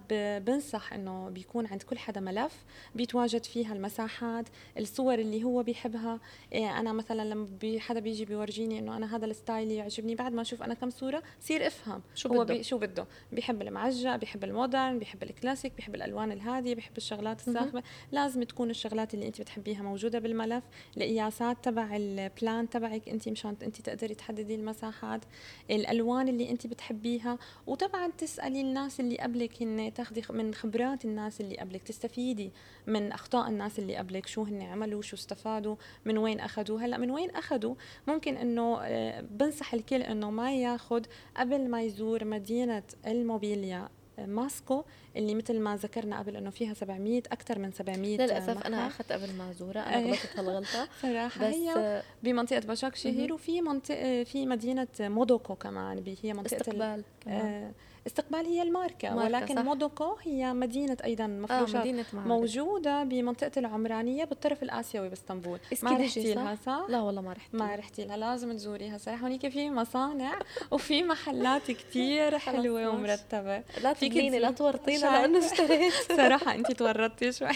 [0.54, 2.64] بنصح إنه بيكون عند كل حدا ملف
[2.96, 4.46] بيتواجد فيها المساحات
[4.80, 6.20] الصور اللي هو بيحبها.
[6.54, 10.34] إيه أنا مثلا لما بي حدا بيجي بيورجيني إنه أنا هذا ال style يعجبني بعد
[10.34, 13.08] ما أشوف أنا كم صورة صير افهم شو هو بده؟ بي شو بده.
[13.32, 18.70] بيحب المعجق بيحب ال modern بيحب الكلاسيك بيحب الألوان الهادية بيحب الشغلات الصاخبه لازم تكون
[18.70, 20.64] الشغلات اللي أنت بتحبيها موجودة بالملف
[20.98, 25.22] القياسات تبع البلان تبعك أنت مشان أنت تقدري تحددي المساحات
[25.70, 27.38] الألوان اللي أنت بتحبيها.
[27.68, 32.52] وطبعا تسألي الناس اللي قبلك هن تاخذي من من خبرات الناس اللي قبلك؟ تستفيدي
[32.88, 35.76] من أخطاء الناس اللي قبلك؟ شو هن عملوا؟ شو استفادوا؟
[36.06, 37.76] من وين أخذوا؟ هلأ من وين أخذوا؟
[38.08, 41.04] ممكن إنه آه، بنصح الكل إنه ما ياخذ
[41.38, 44.84] قبل ما يزور مدينة الموبيليا ماسكو
[45.16, 49.34] اللي مثل ما ذكرنا قبل إنه فيها 700 أكثر من 700 للأسف أنا أخذت قبل
[49.34, 50.12] ما ازورها أنا أي.
[50.12, 56.34] غلطت هالغلطه صراحة بس هي بمنطقة باشاك شهير وفي منطقة في مدينة مودوكو كمان هي
[56.34, 57.46] منطقة ال- استقبال كمان.
[57.46, 57.72] آه،
[58.08, 59.62] استقبال هي الماركة, ماركة، ولكن صح.
[59.62, 65.92] مودوكو هي مدينة أيضا آه مفروشات مدينة معابد موجودة بمنطقة العمرانية بالطرف الآسيوي بإسطنبول ما
[65.98, 69.70] رحتي؟ لها صح؟ لا والله ما رحت ما رحتي لها لازم تزوريها صراحة هونيك في
[69.70, 70.40] مصانع
[70.72, 72.88] وفي محلات كتير حلوة ماشي.
[72.88, 74.52] ومرتبة لا تدليني لا.
[74.52, 77.50] تورطينا؟ لأنه اشتريت صراحة أنت تورطتي شوي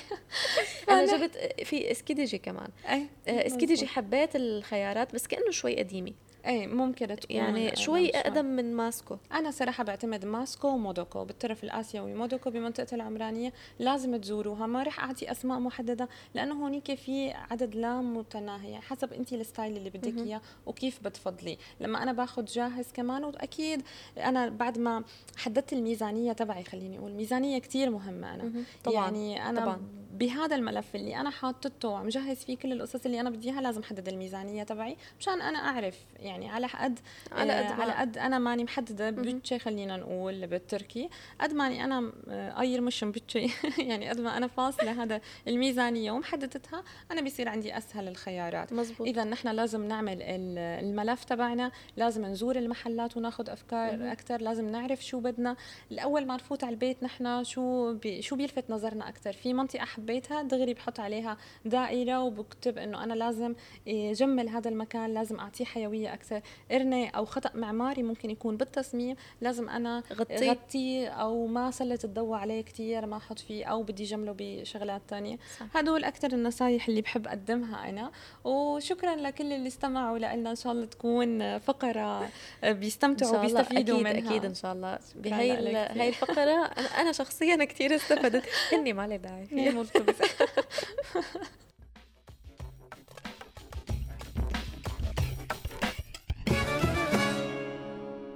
[0.89, 3.87] أنا جبت في اسكيدجي كمان آه، اسكيدجي.
[3.87, 6.11] حبيت الخيارات بس كأنه شوي قديمة
[6.47, 11.63] أي ممكن تكون يعني أقدم شوي أقدم من ماسكو أنا صراحة بعتمد ماسكو ومودوكو بالطرف
[11.63, 17.75] الآسيوي مودوكو بمنطقة العمرانية لازم تزوروها ما رح أعطي أسماء محددة لأنه هونيك في عدد
[17.75, 20.17] لا متناهي يعني حسب أنت ال style اللي بدك.
[20.17, 23.81] إياه وكيف بتفضلي لما أنا باخذ جاهز كمان وأكيد
[24.17, 25.03] أنا بعد ما
[25.37, 28.63] حددت الميزانية تبعي خليني أقول ميزانية كتير مهمة أنا مهم.
[28.83, 29.81] طبعا يعني أنا طبعاً.
[30.19, 33.81] بهذا الملف اللي أنا حاطته وعم جهز فيه كل القصص اللي أنا بدي إياها لازم
[33.81, 36.99] احدد الميزانية تبعي مشان أنا أعرف يعني على قد
[37.31, 39.21] على قد آه، ما- على قد أنا ماني محددة مهم.
[39.21, 41.09] بيتشي خلينا نقول بالتركي
[41.41, 43.47] قد ماني أنا آه، اير مشم بيتشي.
[43.89, 48.73] يعني قد ما أنا فاصلة هذا الميزانية ومحددتها أنا بيصير عندي أسهل الخيارات.
[48.73, 54.11] مزبوط إذا نحن لازم نعمل ال- الملف تبعنا لازم نزور المحلات وناخذ أفكار.
[54.11, 55.55] أكثر لازم نعرف شو بدنا.
[55.91, 60.41] الأول ما نفوت على البيت نحن شو بي شو بيلفت نظرنا أكثر في منطقة حبيتها
[60.41, 63.55] دغري بحط عليها دائرة وبكتب إنه أنا لازم
[63.87, 66.41] جمل هذا المكان لازم أعطيه حيوية أكثر.
[66.71, 70.51] إرني أو خطأ معماري ممكن يكون بالتصميم لازم أنا غطيه.
[70.51, 75.37] غطيه أو ما سلط الضوء عليه كتير ما أحط فيه أو بدي جمله بشغلات تانية.
[75.59, 75.77] صح.
[75.77, 78.11] هدول أكثر النصايح اللي بحب أقدمها أنا.
[78.43, 82.29] وشكرا لكل اللي استمعوا لنا إن شاء الله تكون فقرة
[82.63, 84.29] بيستمتعوا وبيستفيدوا أكيد منها.
[84.29, 84.99] أكيد إن شاء الله.
[85.15, 85.75] بهي.
[85.75, 86.65] هاي الفقرة
[86.97, 88.43] أنا شخصيا كثير استفدت.
[88.71, 89.47] هني ما لي داعي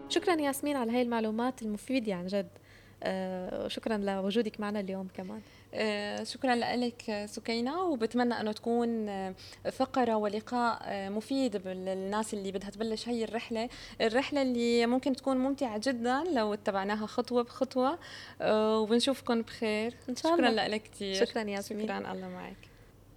[0.10, 2.50] شكرا ياسمين على هاي المعلومات المفيدة عن جد.
[3.04, 5.42] آه، وشكرا لوجودك معنا اليوم كمان.
[6.24, 9.34] شكرا لك سكينة وبتمنى أنه تكون آه،
[9.72, 13.70] فقرة ولقاء آه، مفيد للناس اللي بدها تبلش هي الرحلة.
[14.02, 18.00] الرحلة اللي ممكن تكون ممتعة جدا لو اتبعناها خطوة بخطوة.
[18.42, 19.94] آه، وبنشوفكم بخير.
[20.10, 21.88] إن شاء شكرا الله لك كثير شكرا ياسمين.
[21.88, 22.71] شكرا الله معك.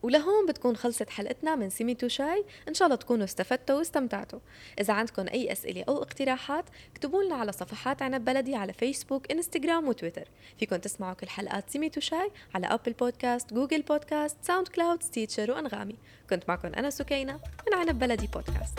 [0.04, 2.44] ولهون بتكون خلصت حلقتنا من سيميت وشاي.
[2.68, 4.38] إن شاء الله تكونوا استفدتوا واستمتعتوا.
[4.80, 9.88] إذا عندكم أي أسئلة أو اقتراحات اكتبوا لنا على صفحات عنب بلدي على فيسبوك انستغرام
[9.88, 10.28] وتويتر.
[10.58, 15.96] فيكم تسمعوا كل حلقات سيميت وشاي على Apple Podcast Google Podcast SoundCloud Stitcher وأنغامي.
[16.30, 18.78] كنت معكم أنا سكينة من عنب بلدي بودكاست